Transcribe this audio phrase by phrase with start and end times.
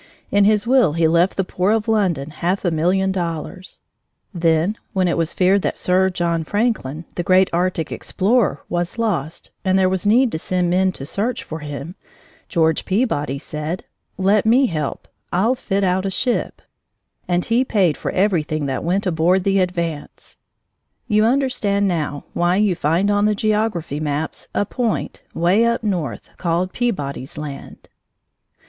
[0.31, 3.81] (In his will he left the poor of London half a million dollars.)
[4.33, 9.51] Then, when it was feared that Sir John Franklin, the great arctic explorer, was lost,
[9.63, 11.93] and there was need to send men to search for him,
[12.49, 13.83] George Peabody said:
[14.17, 16.63] "Let me help I'll fit out a ship,"
[17.27, 20.39] and he paid for everything that went aboard the Advance.
[21.07, 26.27] You understand, now, why you find on the geography maps a point, way up north,
[26.37, 27.87] called Peabody's Land!